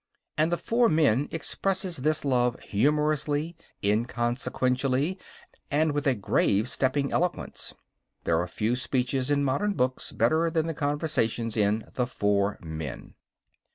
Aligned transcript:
And 0.35 0.51
The 0.51 0.57
Four 0.57 0.89
Men 0.89 1.27
expresses 1.29 1.97
this 1.97 2.25
love 2.25 2.59
humorously, 2.61 3.55
inconsequently, 3.83 5.19
and 5.69 5.91
with 5.91 6.07
a 6.07 6.15
grave 6.15 6.67
stepping 6.69 7.11
eloquence. 7.11 7.75
There 8.23 8.39
are 8.39 8.47
few 8.47 8.75
speeches 8.75 9.29
in 9.29 9.43
modern 9.43 9.73
books 9.73 10.11
better 10.11 10.49
than 10.49 10.65
the 10.65 10.73
conversations 10.73 11.55
in 11.55 11.83
_The 11.93 12.07
Four 12.09 12.57
Men. 12.63 13.13